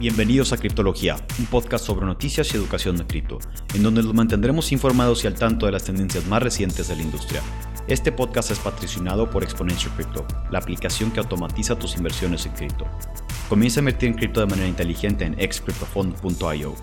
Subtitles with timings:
[0.00, 3.38] Bienvenidos a Criptología, un podcast sobre noticias y educación de cripto,
[3.74, 7.02] en donde los mantendremos informados y al tanto de las tendencias más recientes de la
[7.02, 7.42] industria.
[7.86, 12.86] Este podcast es patrocinado por Exponential Crypto, la aplicación que automatiza tus inversiones en cripto.
[13.50, 16.74] Comienza a invertir en cripto de manera inteligente en excryptofund.io.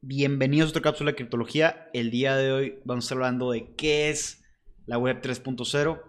[0.00, 1.90] Bienvenidos a otra cápsula de criptología.
[1.92, 4.39] El día de hoy vamos a estar hablando de qué es
[4.90, 6.02] la web 3.0.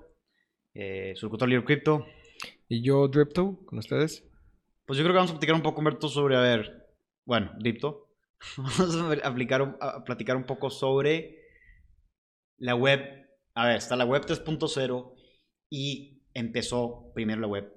[0.74, 2.08] Eh, su locutor Libre Crypto.
[2.68, 4.28] Y yo, Dripto, con ustedes.
[4.88, 6.88] Pues yo creo que vamos a platicar un poco, Humberto, sobre, a ver,
[7.24, 8.08] bueno, Dripto.
[8.58, 11.38] Vamos a, aplicar, a platicar un poco sobre
[12.58, 13.02] la web.
[13.54, 15.14] A ver, está la web 3.0
[15.70, 17.72] y empezó primero la web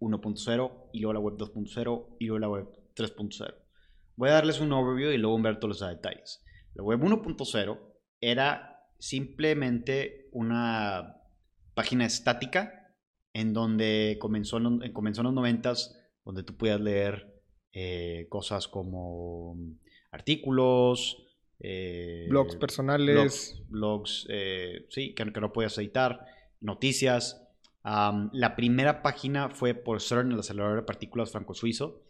[0.00, 3.54] 1.0 y luego la web 2.0 y luego la web 3.0.
[4.16, 6.44] Voy a darles un overview y luego Humberto les da detalles.
[6.74, 7.80] La web 1.0
[8.20, 8.71] era
[9.02, 11.16] simplemente una
[11.74, 12.94] página estática
[13.32, 19.56] en donde comenzó, en, comenzó en los noventas, donde tú podías leer eh, cosas como
[20.12, 21.20] artículos,
[21.58, 26.24] eh, blogs personales, blogs, eh, sí, que, no podías editar,
[26.60, 27.42] noticias.
[27.82, 32.04] la primera página fue por CERN, el acelerador de partículas franco-suizo,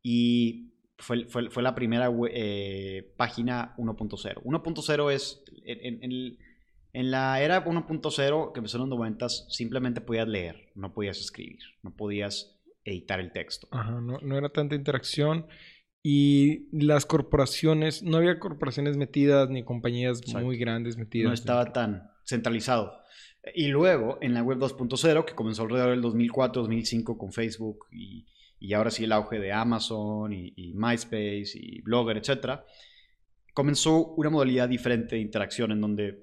[0.00, 4.42] y fue, fue, la primera eh, página 1.0.
[4.42, 6.38] 1.0 es, en,
[6.92, 11.60] en, la era 1.0, que empezó en los 90, simplemente podías leer, no podías escribir,
[11.82, 13.68] no podías editar el texto.
[13.72, 15.46] Ajá, no, no era tanta interacción.
[16.08, 21.28] Y las corporaciones, no había corporaciones metidas ni compañías muy grandes metidas.
[21.28, 22.92] No estaba tan centralizado.
[23.54, 28.26] Y luego, en la web 2.0, que comenzó alrededor del 2004-2005 con Facebook y
[28.58, 32.60] y ahora sí el auge de Amazon y, MySpace y Blogger, etc.,
[33.54, 36.22] comenzó una modalidad diferente de interacción en donde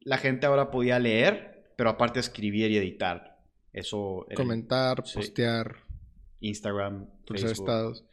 [0.00, 3.38] la gente ahora podía leer, pero aparte escribir y editar.
[3.72, 5.76] Eso Comentar, postear.
[6.40, 7.52] Instagram, Facebook.
[7.52, 8.04] estados.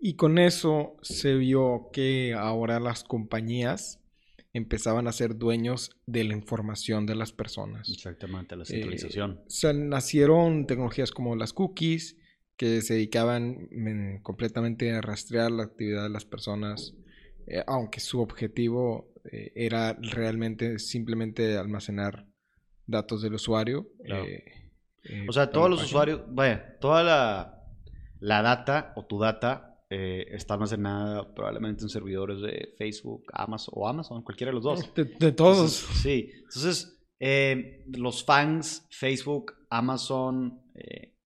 [0.00, 4.00] Y con eso se vio que ahora las compañías
[4.52, 7.88] empezaban a ser dueños de la información de las personas.
[7.88, 9.32] Exactamente, la centralización.
[9.32, 12.16] Eh, o sea, nacieron tecnologías como las cookies,
[12.60, 16.94] que se dedicaban mm, completamente a rastrear la actividad de las personas,
[17.46, 22.26] eh, aunque su objetivo eh, era realmente simplemente almacenar
[22.86, 23.86] datos del usuario.
[24.04, 24.44] Eh,
[25.26, 27.64] o sea, todos los usuarios, vaya, toda la,
[28.18, 34.22] la data o tu data está almacenada probablemente en servidores de Facebook, Amazon o Amazon,
[34.22, 34.94] cualquiera de los dos.
[34.94, 35.72] De, todos.
[36.02, 37.00] sí, entonces
[37.86, 40.60] los fans, Facebook, Amazon,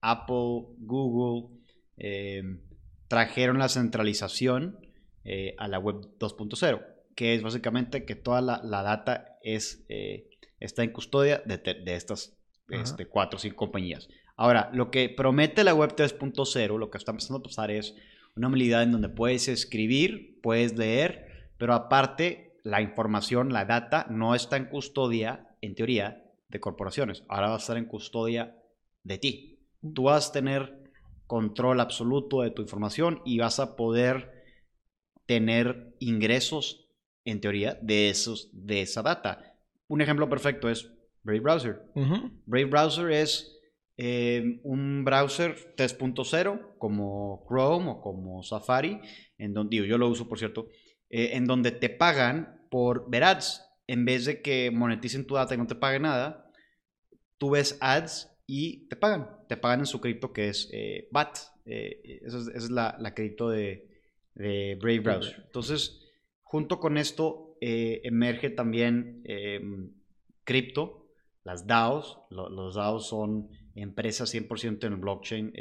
[0.04, 1.48] Apple, Google,
[1.96, 2.60] em,
[3.08, 4.78] trajeron la centralización
[5.24, 6.84] eh, a la web 2.0,
[7.14, 10.28] que es básicamente que toda la, data es, eh,
[10.60, 12.36] está en custodia de, estas
[12.68, 14.08] este, cuatro o cinco compañías.
[14.36, 17.94] Ahora, lo que promete la web 3.0, lo que está empezando a pasar es
[18.36, 24.34] una habilidad en donde puedes escribir, puedes leer, pero aparte la información, la data, no
[24.34, 27.22] está en custodia, en teoría, de corporaciones.
[27.28, 28.58] Ahora va a estar en custodia
[29.04, 29.53] de ti
[29.92, 30.84] tú vas a tener
[31.26, 34.44] control absoluto de tu información y vas a poder
[35.26, 36.88] tener ingresos,
[37.24, 39.56] en teoría, de, esos, de esa data.
[39.88, 40.90] Un ejemplo perfecto es
[41.22, 41.82] Brave Browser.
[42.46, 43.58] Brave Browser es
[43.96, 49.00] eh, un browser 3.0 como Chrome o como Safari,
[49.38, 50.68] en donde yo lo uso por cierto,
[51.08, 53.62] eh, en donde te pagan por ver ads.
[53.86, 56.50] En vez de que moneticen tu data y no te paguen nada,
[57.38, 59.28] tú ves ads y te pagan.
[59.48, 61.38] Te pagan en su cripto que es eh, BAT.
[61.66, 63.88] Eh, esa es, la, cripto de,
[64.34, 65.42] Brave Browser.
[65.46, 66.02] Entonces,
[66.42, 69.92] junto con esto eh, emerge también em,
[70.44, 71.08] cripto,
[71.44, 72.18] las DAOs.
[72.30, 75.52] los DAOs son empresas 100% en el blockchain.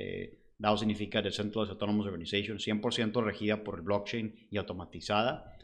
[0.57, 5.57] DAO significa Decentralized Autonomous Organization, 100% regida por el blockchain y automatizada,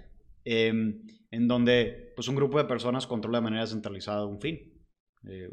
[0.46, 4.79] em, en donde pues, un grupo de personas controla de manera centralizada un fin.
[5.28, 5.50] Eh,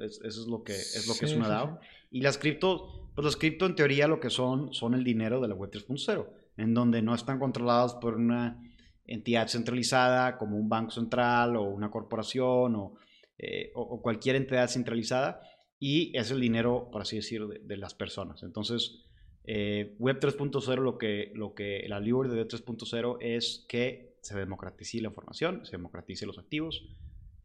[0.00, 1.78] eso es lo que es, lo que es una DAO.
[2.10, 5.48] Y las cripto, pues las cripto en teoría lo que son son el dinero de
[5.48, 6.26] la web 3.0,
[6.56, 8.62] en donde no están controladas por una
[9.06, 12.94] entidad centralizada como un banco central o una corporación o,
[13.38, 15.40] eh, o, cualquier entidad centralizada
[15.78, 18.42] y es el dinero, por así decirlo, de, las personas.
[18.42, 19.04] Entonces,
[19.44, 24.36] eh, Web 3.0, lo que, lo que la Libre de Web 3.0 es que se
[24.36, 26.82] democratice la información, se democratice los activos,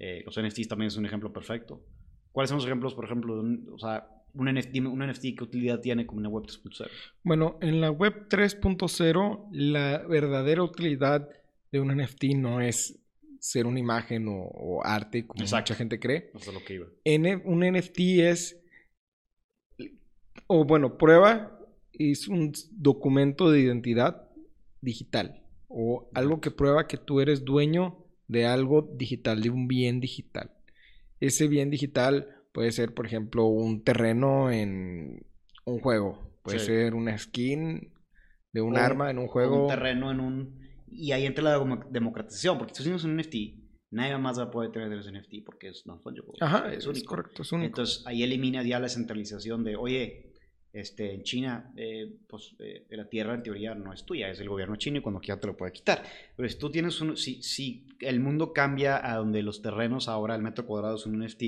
[0.04, 1.80] eh, los NFTs también es un ejemplo perfecto.
[2.32, 5.44] ¿Cuáles son los ejemplos, por ejemplo, de un, o sea, un NFT, un NFT qué
[5.44, 6.90] utilidad tiene como una web 3.0?
[7.24, 11.30] Bueno, en la web 3.0 la verdadera utilidad
[11.72, 13.00] de un NFT no es
[13.40, 16.32] ser una imagen o, arte, como mucha gente cree.
[16.34, 16.88] Eso es lo que iba.
[17.46, 18.60] un NFT es,
[20.48, 21.60] o bueno, prueba,
[21.94, 24.28] es un documento de identidad
[24.82, 28.02] digital o algo que prueba que tú eres dueño
[28.32, 30.52] de algo digital, de un bien digital.
[31.20, 35.26] Ese bien digital puede ser, por ejemplo, un terreno en
[35.66, 37.92] un juego, puede ser una skin
[38.54, 39.64] de un arma en un juego.
[39.64, 43.36] Un terreno en un y ahí entra la democratización, porque si tú tienes un NFT,
[43.92, 46.32] nadie más va a poder tener ese NFT porque es non fungible.
[46.40, 47.08] Ajá, es, único.
[47.08, 47.68] correcto, es único.
[47.68, 50.31] Entonces ahí elimina ya la centralización de, oye,
[50.74, 54.50] este, en China, eh, pues eh, la tierra en teoría no es tuya, es el
[54.50, 56.04] gobierno chino y cuando quiera te lo puede quitar.
[56.36, 60.36] Pero si tú tienes un, si, si el mundo cambia a donde los terrenos ahora,
[60.36, 61.44] el metro cuadrado es un NFT,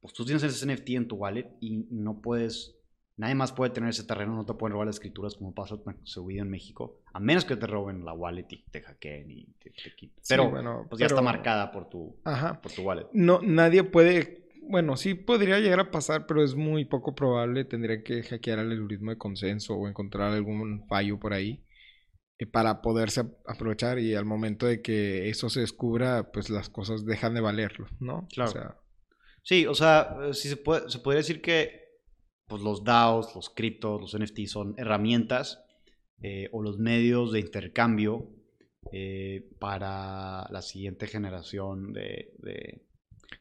[0.00, 2.82] pues tú tienes ese NFT en tu wallet y no puedes
[3.16, 6.42] Nadie más puede tener ese terreno, no te pueden robar las escrituras como pasa subido
[6.42, 10.22] en México, a menos que te roben la wallet y te hackeen y te, quiten.
[10.26, 13.06] Pero bueno, pues ya está marcada por tu, por tu wallet.
[13.12, 17.64] No, nadie puede, bueno, sí podría llegar a pasar, pero es muy poco probable.
[17.64, 21.64] Tendría que hackear el algoritmo de consenso o encontrar algún fallo por ahí
[22.38, 27.04] eh, para poderse aprovechar y al momento de que eso se descubra, pues las cosas
[27.04, 28.26] dejan de valerlo, ¿no?
[28.32, 28.76] Claro.
[29.42, 31.82] sí, o sea, eh, sí se, puede, se podría decir que
[32.46, 35.64] pues los DAOs, los criptos, los NFTs son herramientas
[36.20, 38.28] eh, o los medios de intercambio
[38.92, 42.82] eh, para la siguiente generación de, de,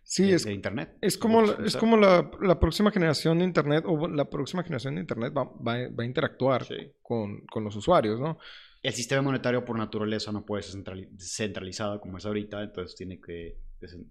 [0.03, 0.97] sí, es, Internet.
[1.01, 5.01] Es como, es como la, la, próxima generación de Internet o la próxima generación de
[5.01, 6.65] Internet va, va, a interactuar
[7.01, 8.37] con, con, los usuarios, ¿no?
[8.83, 10.83] El sistema monetario por naturaleza no puede ser
[11.17, 13.57] centralizado como es ahorita, entonces tiene que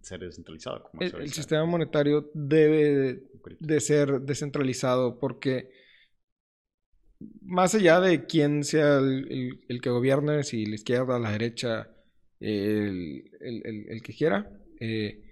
[0.02, 0.84] ser descentralizado.
[0.84, 3.22] Como el, sistema monetario debe
[3.58, 5.70] de, ser descentralizado porque
[7.42, 11.90] más allá de quién sea el, que gobierne, si la izquierda, la derecha,
[12.40, 14.50] el, que quiera,
[14.80, 15.29] eh,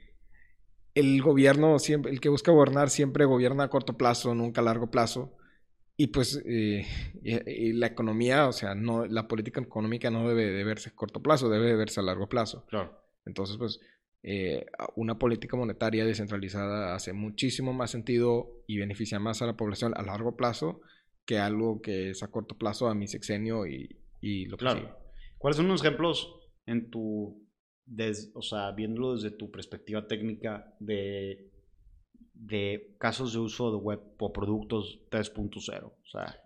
[0.98, 4.90] el gobierno, siempre, el que busca gobernar siempre gobierna a corto plazo, nunca a largo
[4.90, 5.36] plazo.
[5.96, 6.86] Y pues eh,
[7.74, 11.48] la economía, o sea, no, la política económica no debe de verse a corto plazo,
[11.48, 12.64] debe de verse a largo plazo.
[12.66, 12.96] Claro.
[13.26, 13.80] Entonces, pues
[14.22, 14.66] eh,
[14.96, 20.02] una política monetaria descentralizada hace muchísimo más sentido y beneficia más a la población a
[20.02, 20.80] largo plazo
[21.24, 24.98] que algo que es a corto plazo a mi sexenio y, y lo que claro.
[25.36, 26.34] ¿Cuáles son los ejemplos
[26.66, 27.47] en tu,
[28.35, 31.50] o sea, viéndolo desde tu perspectiva técnica de,
[32.35, 35.85] de casos de uso de web o productos 3.0?
[35.85, 36.40] O sea,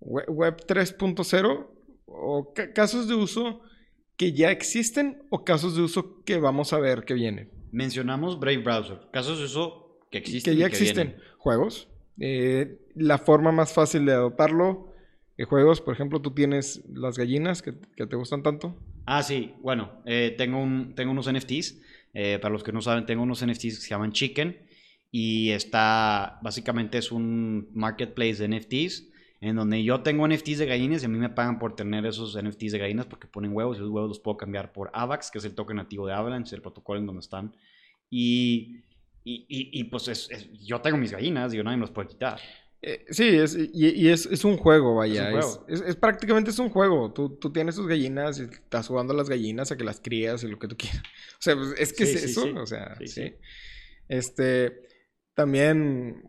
[0.00, 1.66] web, 3.0
[2.06, 3.62] o casos de uso
[4.16, 7.50] que ya existen o casos de uso que vamos a ver que vienen.
[7.72, 10.52] Mencionamos Brave Browser, casos de uso que existen.
[10.52, 11.16] Que ya existen.
[11.38, 11.88] Juegos.
[12.18, 14.92] Eh, la forma más fácil de adoptarlo.
[15.38, 18.76] Eh, juegos, por ejemplo, tú tienes las gallinas que, te gustan tanto.
[19.12, 19.54] Ah, sí.
[19.60, 21.80] Bueno, eh, tengo, un, tengo unos NFTs.
[22.40, 24.56] para los que no saben, tengo unos NFTs que se llaman Chicken.
[25.10, 29.10] Y está, básicamente es un marketplace de NFTs
[29.40, 32.40] en donde yo tengo NFTs de gallinas y a mí me pagan por tener esos
[32.40, 35.38] NFTs de gallinas porque ponen huevos y esos huevos los puedo cambiar por AVAX, que
[35.38, 37.56] es el token nativo de Avalanche, el protocolo en donde están.
[38.10, 38.84] Y,
[39.24, 40.28] y, y, pues
[40.62, 42.38] yo tengo mis gallinas y yo nadie me los puede quitar.
[42.82, 45.38] Eh, sí, es, y, es, es, un juego, vaya.
[45.38, 47.12] Es, es, prácticamente es un juego.
[47.12, 50.42] Tú, tú, tienes tus gallinas y estás jugando a las gallinas a que las crías
[50.44, 51.02] y lo que tú quieras.
[51.38, 52.46] O sea, pues, es que es eso.
[52.56, 53.34] O sea, sí.
[54.08, 54.88] Este.
[55.34, 56.22] También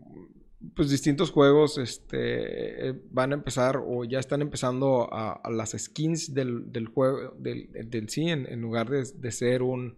[0.75, 6.71] pues distintos juegos este, van a empezar o ya están empezando a, las skins del,
[6.71, 9.97] del juego, del, del sí, en, lugar de, de, ser un,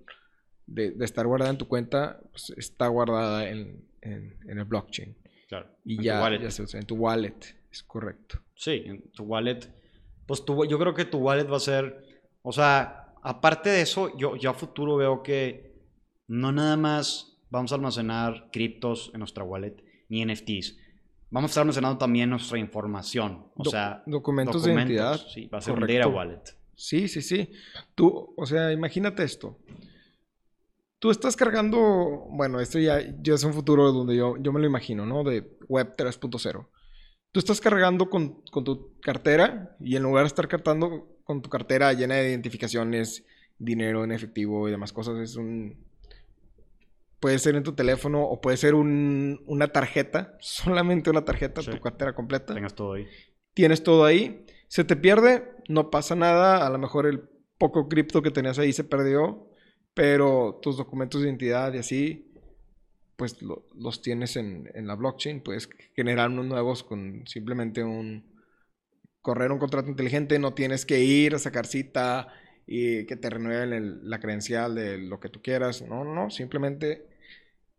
[0.66, 5.16] de, estar guardada en tu cuenta, pues está guardada en, en, el blockchain.
[5.54, 5.70] Claro.
[5.86, 7.36] Y ya, ya se usa en tu wallet,
[7.72, 8.40] es correcto.
[8.56, 9.60] Sí, en tu wallet.
[10.26, 14.18] Pues tu, yo creo que tu wallet va a ser, o sea, aparte de eso,
[14.18, 15.76] yo, yo a futuro veo que
[16.28, 19.76] no nada más vamos a almacenar criptos en nuestra wallet,
[20.10, 20.76] ni NFTs.
[21.30, 25.22] Vamos a estar mencionando también nuestra información, o sea, documentos, de identidad.
[25.32, 26.42] Sí, va a ser un data wallet.
[26.76, 27.52] Sí, sí, sí.
[27.94, 29.60] Tú, o sea, imagínate esto.
[31.04, 34.68] Tú estás cargando, bueno, esto ya, ya es un futuro donde yo, yo me lo
[34.68, 35.26] imagino, ¿no?
[35.26, 36.70] De Web 3.0.
[37.34, 41.50] Tú estás cargando con, con, tu cartera y en lugar de estar cargando con tu
[41.50, 43.26] cartera llena de identificaciones,
[43.58, 45.76] dinero en efectivo y demás cosas, es un,
[47.20, 52.16] Puede ser en tu teléfono o puede ser una tarjeta, solamente una tarjeta, tu cartera
[52.16, 52.54] completa.
[52.54, 53.08] Tengas todo ahí.
[53.54, 54.46] Tienes todo ahí.
[54.70, 56.66] Se te pierde, no pasa nada.
[56.66, 59.50] A lo mejor el poco cripto que tenías ahí se perdió,
[59.94, 62.32] pero tus documentos de identidad y así,
[63.16, 65.42] pues los tienes en, en, la blockchain.
[65.42, 68.34] Puedes generar unos nuevos con simplemente un
[69.22, 70.40] correr un contrato inteligente.
[70.40, 72.28] No tienes que ir a sacar cita
[72.66, 75.82] y que te renueven la credencial de lo que tú quieras.
[75.82, 76.30] No, no, no.
[76.30, 77.08] Simplemente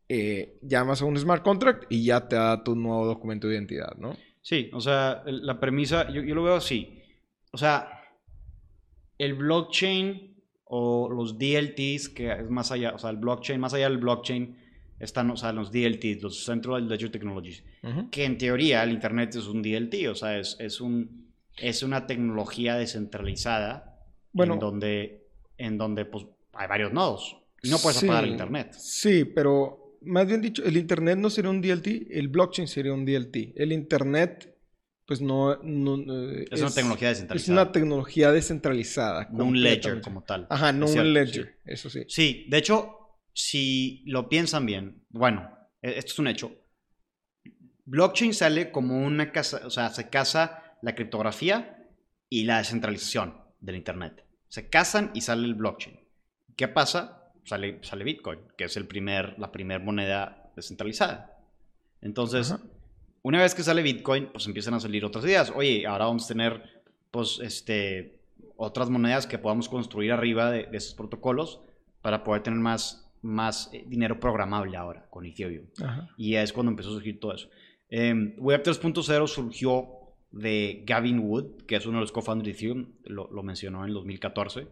[0.08, 3.94] eh, llamas a un smart contract y ya te da tu nuevo documento de identidad,
[3.96, 4.16] ¿no?
[4.42, 7.02] Sí, o sea, la premisa, yo, yo lo veo así.
[7.52, 8.02] O sea,
[9.16, 10.33] el blockchain
[10.64, 14.56] o los DLTs, que es más allá, o sea, el blockchain, más allá del blockchain,
[14.98, 17.62] están o sea, los DLTs, los Central Ledger Technologies,
[18.10, 21.28] que en teoría el Internet es un DLT, o sea, es, es, un,
[21.58, 24.00] es una tecnología descentralizada
[24.34, 25.26] en donde,
[25.58, 28.72] en donde pues, hay varios nodos y no puedes apagar el Internet.
[28.72, 33.04] Sí, pero más bien dicho, el Internet no sería un DLT, el blockchain sería un
[33.04, 33.56] DLT.
[33.56, 34.53] El Internet
[35.06, 37.36] pues no, eh, es, una tecnología descentralizada.
[37.36, 39.28] Es una tecnología descentralizada.
[39.30, 40.46] No un ledger como tal.
[40.48, 42.04] Ajá, no un ledger, eso sí.
[42.08, 45.50] Sí, de hecho, si lo piensan bien, bueno,
[45.82, 46.52] e, esto es un hecho.
[47.84, 51.86] Blockchain sale como una casa, o sea, se casa la criptografía
[52.30, 54.24] y la descentralización del Internet.
[54.48, 56.00] Se casan y sale el blockchain.
[56.56, 57.32] ¿Qué pasa?
[57.44, 61.38] Sale, sale Bitcoin, que es el primer, la primera moneda descentralizada.
[62.00, 62.54] Entonces,
[63.24, 65.52] una vez que sale Bitcoin, pues empiezan a salir otras ideas.
[65.56, 66.62] Oye, ahora vamos a tener,
[67.10, 68.20] pues, este,
[68.56, 71.60] otras monedas que podamos construir arriba de, de esos protocolos
[72.00, 75.66] para poder tener más más eh, dinero programable ahora con Ethereum.
[76.16, 77.48] Y es cuando empezó a surgir todo eso.
[77.88, 79.88] Em, Web 3.0 surgió
[80.30, 84.68] de Gavin Wood, que es uno de los co-founders de Ethereum, lo, mencionó en 2014.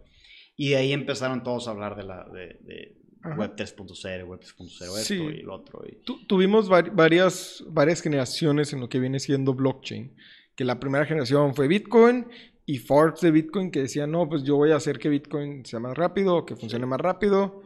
[0.56, 5.14] Y de ahí empezaron todos a hablar de, la, de, Web 3.0, Web 3.0, esto
[5.14, 5.84] y el otro.
[6.26, 10.14] tuvimos varias, varias generaciones en lo que viene siendo blockchain.
[10.56, 12.26] Que la primera generación fue Bitcoin
[12.66, 15.80] y forks de Bitcoin que decían, no, pues yo voy a hacer que Bitcoin sea
[15.80, 17.62] más rápido, que funcione más rápido.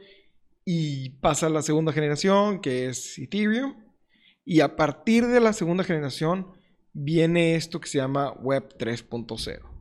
[0.64, 3.76] Y pasa a la segunda generación, que es Ethereum.
[4.44, 6.48] Y a partir de la segunda generación
[6.92, 9.75] viene esto que se llama Web 3.0.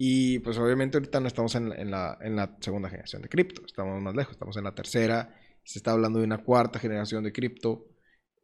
[0.00, 4.32] Y pues obviamente ahorita no estamos en, la, segunda generación de cripto, estamos más lejos,
[4.32, 5.34] estamos en la tercera.
[5.64, 7.86] Se está hablando de una cuarta generación de cripto.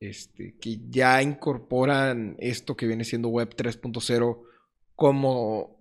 [0.01, 4.43] Este, que ya incorporan esto que viene siendo Web 3.0
[4.97, 5.79] como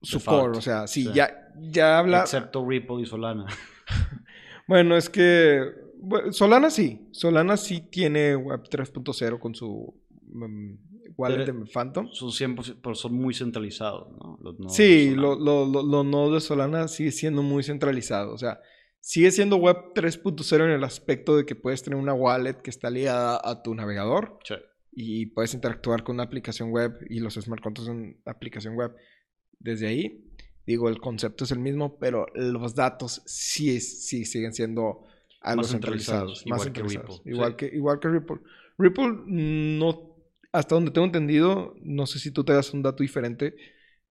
[0.00, 0.56] su core.
[0.56, 2.20] O sea, sí, Ya, ya habla.
[2.20, 3.46] Excepto Ripple y Solana.
[4.68, 5.62] Bueno, es que
[6.32, 7.06] Solana sí.
[7.12, 9.94] Solana sí tiene Web 3.0 con su
[11.16, 12.08] wallet de Phantom.
[12.12, 14.68] Son, 100%, son muy centralizados, ¿no?
[14.68, 18.34] sí, los nodos de Solana sigue siendo muy centralizados.
[18.34, 18.60] O sea,
[19.00, 22.90] sigue siendo Web 3.0 en el aspecto de que puedes tener una wallet que está
[22.90, 24.38] ligada a tu navegador.
[24.44, 24.54] Sí.
[24.92, 28.94] Y puedes interactuar con una aplicación web y los smart contracts en aplicación web
[29.58, 30.24] desde ahí.
[30.66, 35.04] Digo, el concepto es el mismo, pero los datos sí, sí siguen siendo
[35.40, 36.44] algo más centralizados.
[36.46, 37.20] Más centralizados.
[37.20, 38.38] Que igual, que, igual que Ripple.
[38.78, 40.15] Ripple no,
[40.56, 43.56] hasta donde tengo entendido, no sé si tú te das un dato diferente,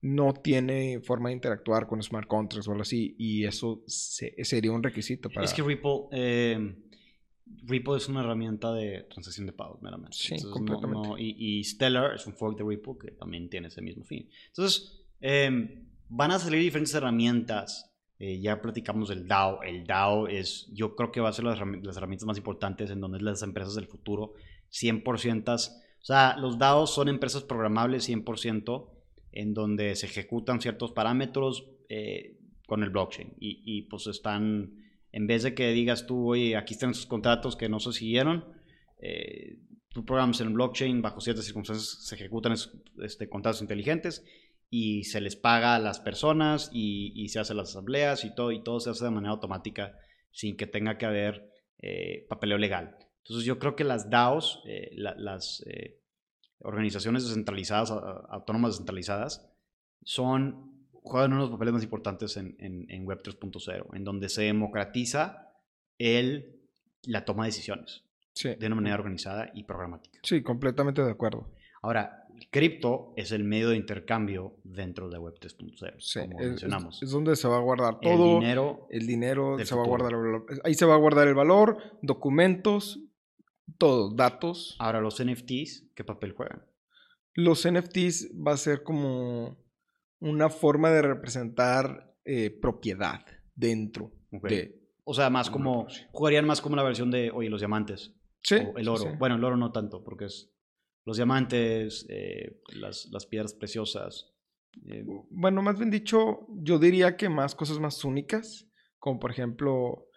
[0.01, 4.83] no tiene forma de interactuar con smart contracts o algo así, y eso sería un
[4.83, 5.45] requisito para...
[5.45, 6.07] Es que Ripple...
[6.11, 6.75] Eh,
[7.63, 10.17] Ripple es una herramienta de transacción de pagos, meramente.
[10.17, 11.21] Sí, completamente.
[11.21, 14.29] y, Stellar es un fork de Ripple que también tiene ese mismo fin.
[14.47, 17.91] Entonces, eh, van a salir diferentes herramientas.
[18.17, 19.61] Eh, ya platicamos del DAO.
[19.61, 23.19] El DAO es, yo creo que va a ser las, herramientas más importantes en donde
[23.21, 24.33] las empresas del futuro.
[24.71, 25.81] 100%.
[26.05, 28.91] O sea, los DAOs son empresas programables 100%
[29.31, 33.33] en donde se ejecutan ciertos parámetros eh, con el blockchain.
[33.39, 34.75] Y, pues están,
[35.11, 38.45] en vez de que digas tú, oye, aquí están esos contratos que no se siguieron,
[39.01, 39.57] eh,
[39.89, 42.53] tú programas en el blockchain, bajo ciertas circunstancias se ejecutan
[43.01, 44.23] este, contratos inteligentes
[44.69, 48.61] y se les paga a las personas y, se hacen las asambleas y todo, y
[48.61, 49.97] todo se hace de manera automática
[50.29, 52.95] sin que tenga que haber eh, papeleo legal.
[53.25, 55.99] Entonces yo creo que las DAOs, eh, las eh,
[56.59, 57.89] organizaciones descentralizadas,
[58.29, 59.49] autónomas descentralizadas,
[60.03, 64.43] son, juegan uno de los papeles más importantes en, en, Web 3.0, en donde se
[64.43, 65.51] democratiza
[65.97, 66.61] el,
[67.03, 68.03] la toma de decisiones
[68.43, 70.19] de una manera organizada y programática.
[70.21, 71.51] Sí, completamente de acuerdo.
[71.81, 77.01] Ahora, cripto es el medio de intercambio dentro de Web 3.0, como mencionamos.
[77.01, 78.35] Es, donde se va a guardar todo.
[78.35, 78.87] El dinero.
[78.91, 80.13] El dinero se va a guardar.
[80.63, 82.99] Ahí se va a guardar el valor, documentos,
[83.77, 84.75] todo, datos.
[84.79, 86.65] Ahora, los NFTs, ¿qué papel juegan?
[87.33, 89.57] Los NFTs va a ser como
[90.19, 94.81] una forma de representar eh, propiedad dentro de.
[95.03, 95.87] O sea, más como.
[96.11, 98.13] Jugarían más como la versión de, oye, los diamantes.
[98.41, 98.55] Sí.
[98.55, 99.15] O el oro.
[99.17, 100.51] Bueno, el oro no tanto, porque es
[101.05, 104.33] los diamantes, eh, las, las, piedras preciosas.
[104.87, 108.67] Eh, bueno, más bien dicho, yo diría que más cosas más únicas,
[108.97, 110.07] como por ejemplo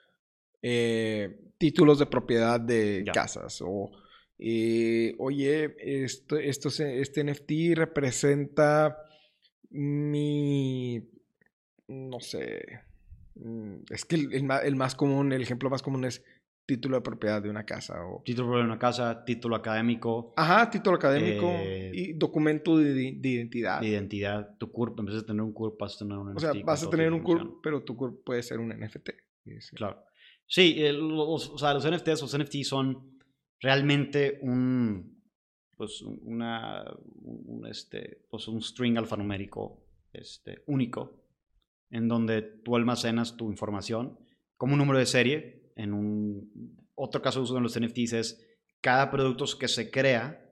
[0.62, 3.91] eh, títulos de propiedad de casas o...
[4.38, 8.97] oye, esto, este NFT representa
[9.71, 11.03] mi,
[11.88, 12.81] no sé.
[13.35, 16.25] Mm, es que el, el, más común, el ejemplo más común es
[16.67, 18.05] título de propiedad de una casa.
[18.05, 18.23] O...
[18.25, 20.35] Título de una casa, título académico.
[20.37, 23.81] Ajá, título académico eh, y documento de, identidad.
[23.81, 24.57] De identidad.
[24.59, 26.37] Tu CURP, en vez de tener un CURP, vas a tener un NFT.
[26.37, 29.11] O sea, vas a tener un CURP, pero tu CURP puede ser un NFT.
[29.75, 30.05] Claro.
[30.49, 33.19] Sí, los, o sea, los NFTs, los NFT son
[33.61, 35.23] realmente un,
[35.76, 36.85] pues una,
[37.23, 41.23] un, este, pues un string alfanumérico este, único,
[41.90, 44.19] en donde tú almacenas tu información
[44.57, 45.73] como un número de serie.
[45.76, 48.47] En un otro caso de uso de los NFTs es
[48.81, 50.45] cada producto que se crea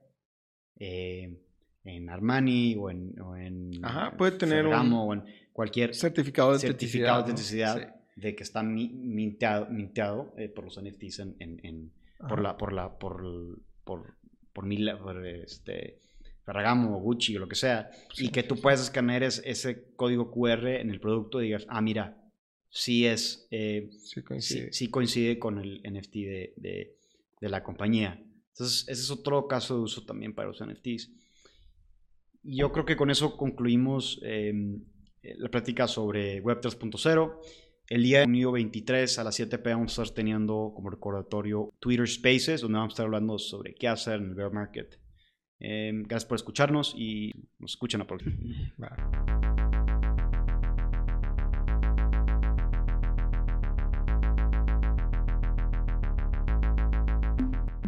[0.79, 1.43] eh,
[1.83, 6.59] en Armani o en, o en Ajá, puede tener un o en cualquier certificado de
[6.59, 11.91] certificado autenticidad, de que está minteado, minteado eh, por los NFTs en, en,
[12.27, 14.17] por la por la por por
[14.53, 15.99] por, mil, por este
[16.43, 20.67] Ferragamo o Gucci o lo que sea y que tú puedes escanear ese código QR
[20.67, 22.27] en el producto y digas ah mira
[22.69, 23.47] sí es...
[23.51, 23.89] Eh,
[24.71, 25.39] sí, coincide.
[25.39, 26.53] con el NFT de,
[27.39, 28.23] de, la compañía.
[28.49, 31.11] Entonces, ese es otro caso de uso también para los NFTs.
[32.43, 34.83] Yo creo que con eso concluimos em,
[35.21, 37.39] la plática sobre Web 3.0.
[37.89, 41.73] El día de junio 23 a las 7 pm vamos a estar teniendo como recordatorio
[41.79, 44.99] Twitter Spaces, donde vamos a estar hablando sobre qué hacer en el bear market.
[45.59, 48.35] Em, gracias por escucharnos y nos escuchan a próxima.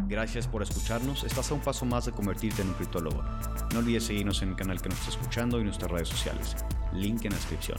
[0.08, 1.22] Gracias por escucharnos.
[1.22, 3.22] Estás a un paso más de convertirte en un criptólogo.
[3.72, 6.56] No olvides seguirnos en el canal que nos está escuchando y nuestras redes sociales.
[6.92, 7.78] Link en la descripción.